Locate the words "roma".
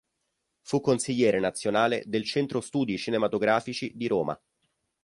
4.07-4.41